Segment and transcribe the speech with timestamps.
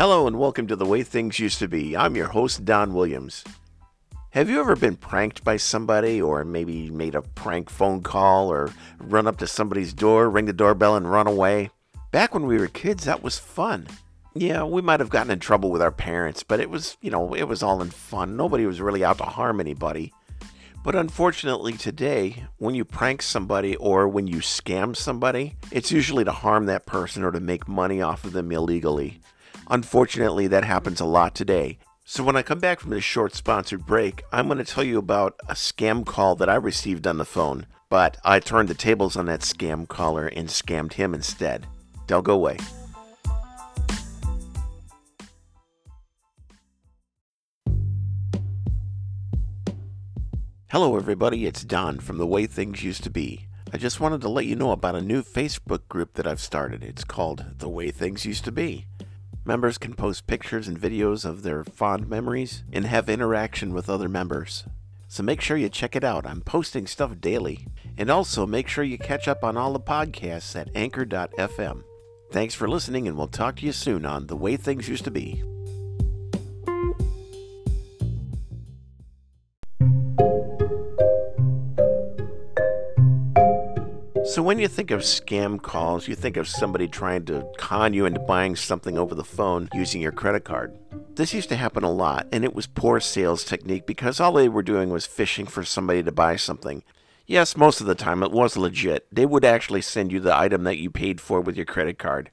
[0.00, 1.94] Hello and welcome to The Way Things Used to Be.
[1.94, 3.44] I'm your host, Don Williams.
[4.30, 8.72] Have you ever been pranked by somebody, or maybe made a prank phone call, or
[8.98, 11.68] run up to somebody's door, ring the doorbell, and run away?
[12.12, 13.88] Back when we were kids, that was fun.
[14.32, 17.34] Yeah, we might have gotten in trouble with our parents, but it was, you know,
[17.34, 18.38] it was all in fun.
[18.38, 20.14] Nobody was really out to harm anybody.
[20.82, 26.32] But unfortunately, today, when you prank somebody or when you scam somebody, it's usually to
[26.32, 29.20] harm that person or to make money off of them illegally.
[29.72, 31.78] Unfortunately, that happens a lot today.
[32.04, 34.98] So, when I come back from this short sponsored break, I'm going to tell you
[34.98, 39.16] about a scam call that I received on the phone, but I turned the tables
[39.16, 41.68] on that scam caller and scammed him instead.
[42.08, 42.56] Don't go away.
[50.72, 51.46] Hello, everybody.
[51.46, 53.46] It's Don from The Way Things Used to Be.
[53.72, 56.82] I just wanted to let you know about a new Facebook group that I've started.
[56.82, 58.86] It's called The Way Things Used to Be.
[59.44, 64.08] Members can post pictures and videos of their fond memories and have interaction with other
[64.08, 64.64] members.
[65.08, 66.26] So make sure you check it out.
[66.26, 67.66] I'm posting stuff daily.
[67.96, 71.82] And also make sure you catch up on all the podcasts at anchor.fm.
[72.30, 75.10] Thanks for listening, and we'll talk to you soon on The Way Things Used to
[75.10, 75.42] Be.
[84.30, 88.06] So, when you think of scam calls, you think of somebody trying to con you
[88.06, 90.78] into buying something over the phone using your credit card.
[91.16, 94.48] This used to happen a lot, and it was poor sales technique because all they
[94.48, 96.84] were doing was fishing for somebody to buy something.
[97.26, 99.04] Yes, most of the time it was legit.
[99.10, 102.30] They would actually send you the item that you paid for with your credit card.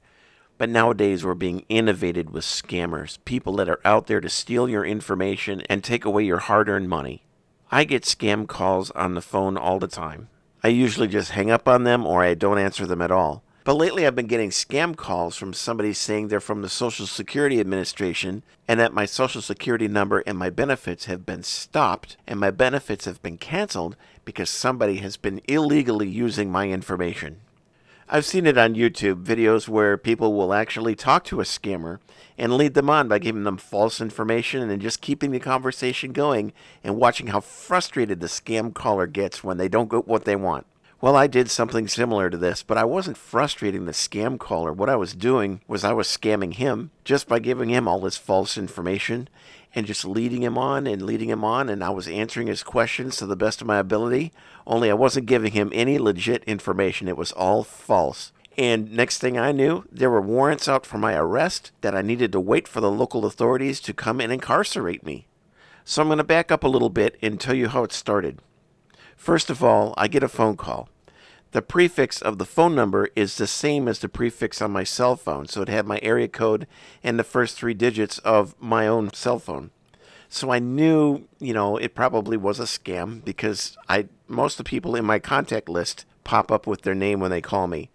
[0.56, 4.84] But nowadays we're being inundated with scammers, people that are out there to steal your
[4.84, 7.24] information and take away your hard earned money.
[7.72, 10.28] I get scam calls on the phone all the time.
[10.62, 13.42] I usually just hang up on them or I don't answer them at all.
[13.64, 17.60] But lately I've been getting scam calls from somebody saying they're from the Social Security
[17.60, 22.50] Administration and that my Social Security number and my benefits have been stopped and my
[22.50, 27.40] benefits have been canceled because somebody has been illegally using my information.
[28.10, 31.98] I've seen it on YouTube videos where people will actually talk to a scammer
[32.38, 36.54] and lead them on by giving them false information and just keeping the conversation going
[36.82, 40.64] and watching how frustrated the scam caller gets when they don't get what they want.
[41.02, 44.72] Well, I did something similar to this, but I wasn't frustrating the scam caller.
[44.72, 48.16] What I was doing was I was scamming him just by giving him all this
[48.16, 49.28] false information
[49.74, 51.68] and just leading him on and leading him on.
[51.68, 54.32] And I was answering his questions to the best of my ability,
[54.66, 57.08] only I wasn't giving him any legit information.
[57.08, 58.32] It was all false.
[58.56, 62.32] And next thing I knew, there were warrants out for my arrest that I needed
[62.32, 65.28] to wait for the local authorities to come and incarcerate me.
[65.84, 68.40] So I'm going to back up a little bit and tell you how it started.
[69.16, 70.88] First of all, I get a phone call.
[71.52, 75.16] The prefix of the phone number is the same as the prefix on my cell
[75.16, 76.66] phone, so it had my area code
[77.02, 79.70] and the first three digits of my own cell phone.
[80.28, 84.68] So I knew, you know, it probably was a scam because I most of the
[84.68, 87.88] people in my contact list pop up with their name when they call me.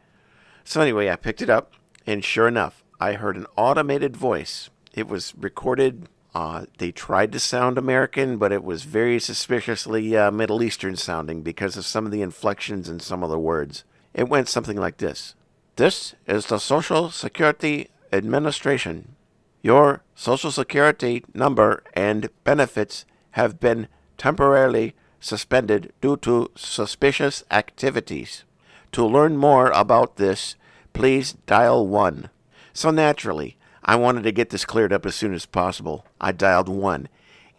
[0.64, 1.74] So anyway, I picked it up,
[2.08, 4.72] and sure enough, I heard an automated voice.
[4.96, 6.08] It was recorded.
[6.36, 11.44] Uh, they tried to sound American, but it was very suspiciously uh, Middle Eastern sounding
[11.44, 13.84] because of some of the inflections in some of the words.
[14.14, 15.36] It went something like this
[15.76, 19.16] This is the Social Security Administration.
[19.62, 28.44] Your Social Security number and benefits have been temporarily suspended due to suspicious activities.
[28.92, 30.56] To learn more about this,
[30.94, 32.30] please dial 1.
[32.74, 36.06] So naturally, I wanted to get this cleared up as soon as possible.
[36.22, 37.10] I dialed 1,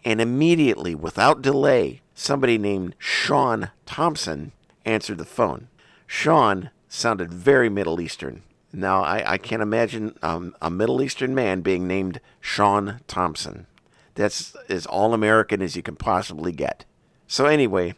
[0.03, 4.51] and immediately, without delay, somebody named Sean Thompson
[4.85, 5.67] answered the phone.
[6.07, 8.41] Sean sounded very Middle Eastern.
[8.73, 13.67] Now, I, I can't imagine um, a Middle Eastern man being named Sean Thompson.
[14.15, 16.85] That's as all American as you can possibly get.
[17.27, 17.93] So, anyway,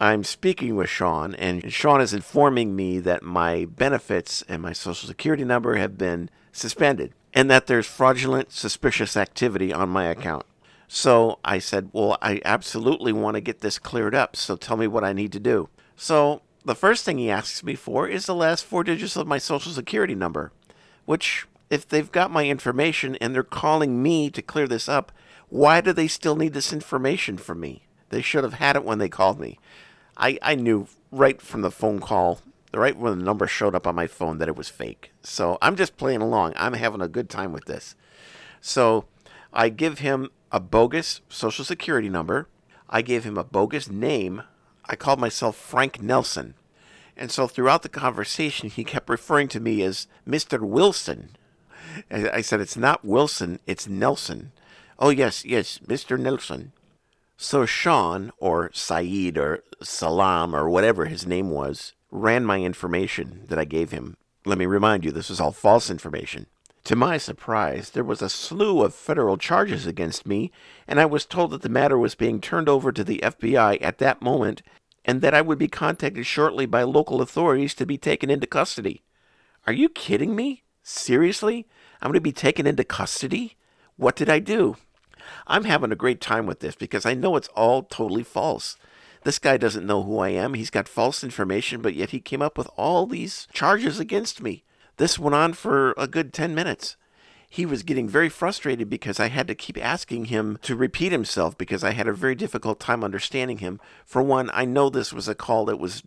[0.00, 5.06] I'm speaking with Sean, and Sean is informing me that my benefits and my Social
[5.06, 10.46] Security number have been suspended and that there's fraudulent, suspicious activity on my account.
[10.88, 14.86] So I said, Well, I absolutely want to get this cleared up, so tell me
[14.86, 15.68] what I need to do.
[15.96, 19.36] So the first thing he asks me for is the last four digits of my
[19.36, 20.50] Social Security number,
[21.04, 25.12] which, if they've got my information and they're calling me to clear this up,
[25.50, 27.82] why do they still need this information from me?
[28.08, 29.58] They should have had it when they called me.
[30.16, 32.40] I, I knew right from the phone call
[32.76, 35.12] right when the number showed up on my phone that it was fake.
[35.22, 36.52] So I'm just playing along.
[36.56, 37.94] I'm having a good time with this.
[38.60, 39.06] So
[39.52, 42.48] I give him a bogus social security number.
[42.88, 44.42] I gave him a bogus name.
[44.84, 46.54] I called myself Frank Nelson.
[47.16, 50.60] And so throughout the conversation, he kept referring to me as Mr.
[50.60, 51.30] Wilson.
[52.10, 54.52] I, I said, It's not Wilson, it's Nelson.
[54.98, 56.18] Oh, yes, yes, Mr.
[56.18, 56.72] Nelson.
[57.36, 63.58] So Sean, or Saeed, or Salam, or whatever his name was, ran my information that
[63.58, 64.16] I gave him.
[64.44, 66.46] Let me remind you, this was all false information.
[66.84, 70.52] To my surprise, there was a slew of federal charges against me,
[70.86, 73.98] and I was told that the matter was being turned over to the FBI at
[73.98, 74.62] that moment,
[75.04, 79.02] and that I would be contacted shortly by local authorities to be taken into custody.
[79.66, 80.62] Are you kidding me?
[80.84, 81.66] Seriously?
[82.00, 83.56] I'm going to be taken into custody?
[83.96, 84.76] What did I do?
[85.48, 88.76] I'm having a great time with this because I know it's all totally false.
[89.26, 90.54] This guy doesn't know who I am.
[90.54, 94.62] He's got false information, but yet he came up with all these charges against me.
[94.98, 96.96] This went on for a good 10 minutes.
[97.50, 101.58] He was getting very frustrated because I had to keep asking him to repeat himself
[101.58, 103.80] because I had a very difficult time understanding him.
[104.04, 106.04] For one, I know this was a call that was,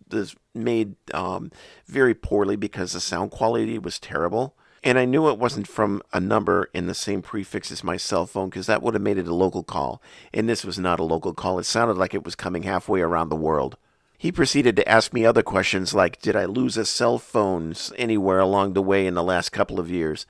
[0.54, 1.52] made um,
[1.84, 4.56] very poorly because the sound quality was terrible.
[4.82, 8.26] And I knew it wasn't from a number in the same prefix as my cell
[8.26, 10.00] phone because that would have made it a local call.
[10.32, 11.58] And this was not a local call.
[11.58, 13.76] It sounded like it was coming halfway around the world.
[14.16, 18.38] He proceeded to ask me other questions like Did I lose a cell phone anywhere
[18.38, 20.26] along the way in the last couple of years?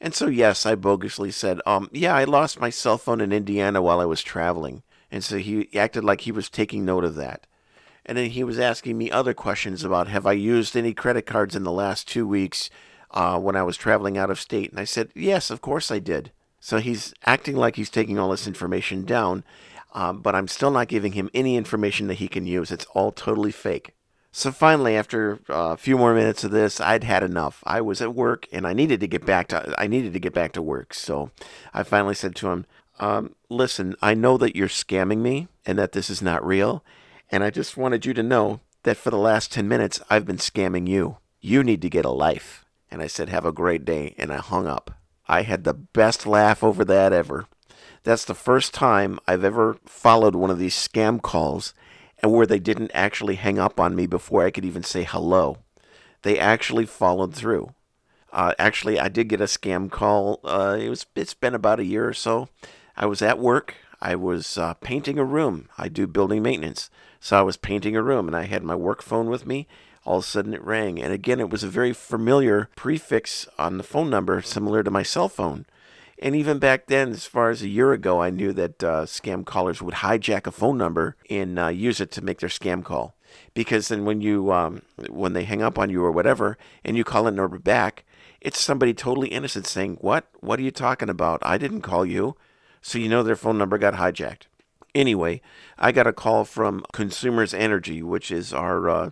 [0.00, 3.80] And so, yes, I bogusly said, um, Yeah, I lost my cell phone in Indiana
[3.80, 4.82] while I was traveling.
[5.10, 7.46] And so he acted like he was taking note of that.
[8.06, 11.56] And then he was asking me other questions about Have I used any credit cards
[11.56, 12.68] in the last two weeks?
[13.14, 14.70] Uh, when I was traveling out of state.
[14.70, 16.32] And I said, Yes, of course I did.
[16.60, 19.44] So he's acting like he's taking all this information down,
[19.92, 22.70] um, but I'm still not giving him any information that he can use.
[22.70, 23.94] It's all totally fake.
[24.32, 27.62] So finally, after uh, a few more minutes of this, I'd had enough.
[27.64, 30.34] I was at work and I needed to get back to I needed to get
[30.34, 30.92] back to work.
[30.92, 31.30] So
[31.72, 32.66] I finally said to him,
[32.98, 36.82] um, "Listen, I know that you're scamming me and that this is not real,
[37.30, 40.38] and I just wanted you to know that for the last ten minutes I've been
[40.38, 41.18] scamming you.
[41.40, 44.14] You need to get a life." And I said, Have a great day.
[44.18, 44.92] And I hung up.
[45.26, 47.46] I had the best laugh over that ever.
[48.02, 51.72] That's the first time I've ever followed one of these scam calls
[52.22, 55.58] and where they didn't actually hang up on me before I could even say hello.
[56.22, 57.74] They actually followed through.
[58.32, 60.40] Uh, actually, I did get a scam call.
[60.42, 62.48] Uh, it was it's been about a year or so.
[62.96, 63.74] I was at work.
[64.00, 65.68] I was uh, painting a room.
[65.78, 66.90] I do building maintenance,
[67.20, 69.68] so I was painting a room, and I had my work phone with me,
[70.04, 71.00] all of a sudden it rang.
[71.00, 75.02] And again, it was a very familiar prefix on the phone number, similar to my
[75.02, 75.66] cell phone.
[76.18, 79.44] And even back then, as far as a year ago, I knew that uh, scam
[79.44, 83.14] callers would hijack a phone number and uh, use it to make their scam call.
[83.52, 87.02] Because then when you um, when they hang up on you or whatever, and you
[87.02, 88.04] call a number back,
[88.40, 90.28] it's somebody totally innocent saying, "What?
[90.38, 91.40] What are you talking about?
[91.42, 92.36] I didn't call you."
[92.80, 94.42] So you know their phone number got hijacked.
[94.94, 95.40] Anyway,
[95.76, 99.10] I got a call from Consumers Energy, which is our uh,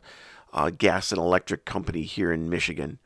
[0.53, 2.99] uh, gas and electric company here in Michigan.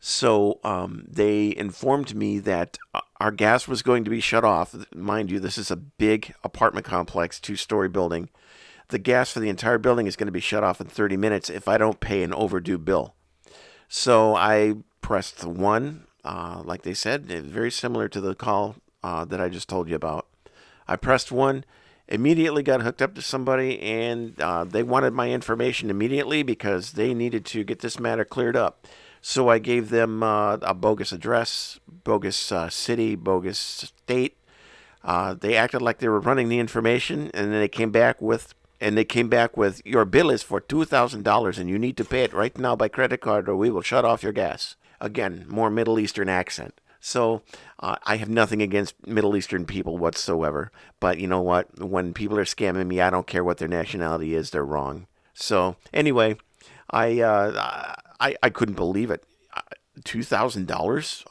[0.00, 4.74] So um, they informed me that uh, our gas was going to be shut off.
[4.94, 8.28] Mind you, this is a big apartment complex, two story building.
[8.88, 11.50] The gas for the entire building is going to be shut off in 30 minutes
[11.50, 13.14] if I don't pay an overdue bill.
[13.88, 19.40] So I pressed one, uh, like they said, very similar to the call uh, that
[19.40, 20.26] I just told you about.
[20.86, 21.64] I pressed one
[22.08, 27.14] immediately got hooked up to somebody and uh, they wanted my information immediately because they
[27.14, 28.86] needed to get this matter cleared up.
[29.20, 34.36] So I gave them uh, a bogus address, bogus uh, city, bogus state.
[35.04, 38.54] Uh, they acted like they were running the information, and then they came back with,
[38.80, 41.96] and they came back with, your bill is for two thousand dollars, and you need
[41.96, 44.76] to pay it right now by credit card, or we will shut off your gas.
[45.00, 46.80] Again, more Middle Eastern accent.
[47.00, 47.42] So
[47.80, 50.70] uh, I have nothing against Middle Eastern people whatsoever.
[51.00, 51.78] But you know what?
[51.80, 54.50] When people are scamming me, I don't care what their nationality is.
[54.50, 55.06] They're wrong.
[55.34, 56.36] So anyway,
[56.90, 59.24] I uh, I, I couldn't believe it.
[59.54, 59.60] Uh,
[60.04, 61.24] two thousand uh, dollars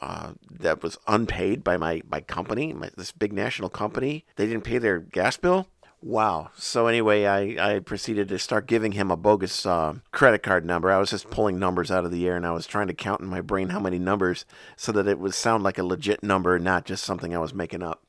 [0.50, 4.24] that was unpaid by my my company, my, this big national company.
[4.36, 5.68] They didn't pay their gas bill.
[6.00, 6.50] Wow.
[6.56, 10.92] So anyway, I, I proceeded to start giving him a bogus uh, credit card number.
[10.92, 13.20] I was just pulling numbers out of the air, and I was trying to count
[13.20, 14.44] in my brain how many numbers
[14.76, 17.82] so that it would sound like a legit number, not just something I was making
[17.82, 18.04] up.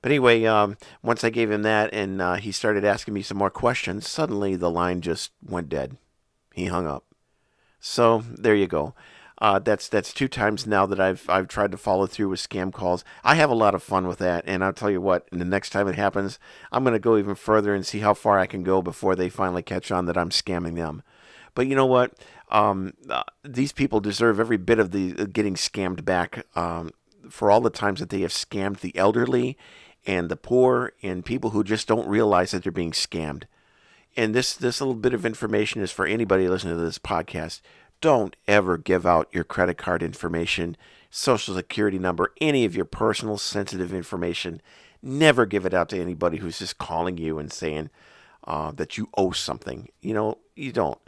[0.00, 3.38] But anyway, um, once I gave him that, and uh, he started asking me some
[3.38, 5.96] more questions, suddenly the line just went dead.
[6.54, 7.04] He hung up.
[7.80, 8.94] So there you go.
[9.38, 12.72] Uh, that's that's two times now that I've I've tried to follow through with scam
[12.72, 13.04] calls.
[13.24, 15.28] I have a lot of fun with that, and I'll tell you what.
[15.30, 16.38] the next time it happens,
[16.70, 19.28] I'm going to go even further and see how far I can go before they
[19.28, 21.02] finally catch on that I'm scamming them.
[21.54, 22.14] But you know what?
[22.50, 26.90] Um, uh, these people deserve every bit of the uh, getting scammed back um,
[27.28, 29.58] for all the times that they have scammed the elderly
[30.06, 33.44] and the poor and people who just don't realize that they're being scammed.
[34.16, 37.60] And this this little bit of information is for anybody listening to this podcast
[38.04, 40.76] don't ever give out your credit card information,
[41.08, 44.60] social security number, any of your personal sensitive information.
[45.02, 47.88] Never give it out to anybody who's just calling you and saying
[48.46, 49.88] uh, that you owe something.
[50.02, 50.98] You know, you don't.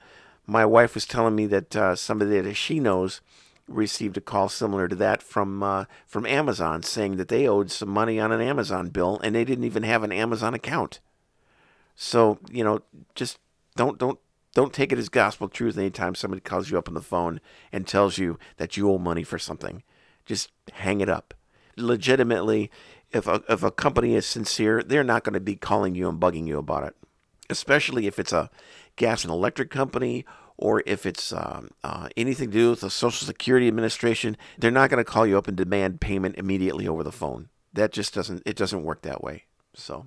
[0.46, 3.20] My wife was telling me that uh, somebody that she knows
[3.68, 7.90] received a call similar to that from uh, from Amazon saying that they owed some
[7.90, 11.00] money on an Amazon bill and they didn't even have an Amazon account.
[11.94, 12.80] So you know,
[13.14, 13.38] just
[13.74, 14.18] don't don't
[14.56, 17.86] don't take it as gospel truth anytime somebody calls you up on the phone and
[17.86, 19.82] tells you that you owe money for something.
[20.24, 21.34] Just hang it up.
[21.76, 22.70] Legitimately,
[23.12, 26.18] if a, if a company is sincere, they're not going to be calling you and
[26.18, 26.96] bugging you about it.
[27.50, 28.48] Especially if it's a
[28.96, 30.24] gas and electric company
[30.56, 34.88] or if it's um, uh, anything to do with the Social Security Administration, they're not
[34.88, 37.50] going to call you up and demand payment immediately over the phone.
[37.74, 39.44] That just doesn't it doesn't work that way.
[39.78, 40.06] So,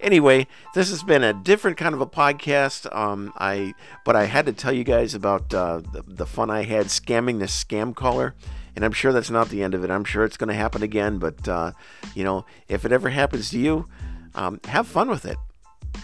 [0.00, 2.92] anyway, this has been a different kind of a podcast.
[2.96, 3.74] Um, I
[4.06, 7.38] but I had to tell you guys about uh, the, the fun I had scamming
[7.38, 8.34] this scam caller,
[8.74, 9.90] and I'm sure that's not the end of it.
[9.90, 11.18] I'm sure it's going to happen again.
[11.18, 11.72] But uh,
[12.14, 13.86] you know, if it ever happens to you,
[14.34, 15.36] um, have fun with it.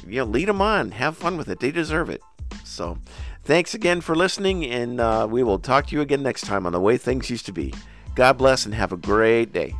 [0.06, 0.90] You know, lead them on.
[0.90, 1.60] Have fun with it.
[1.60, 2.20] They deserve it.
[2.62, 2.98] So,
[3.42, 6.72] thanks again for listening, and uh, we will talk to you again next time on
[6.72, 7.72] the way things used to be.
[8.14, 9.74] God bless and have a great day.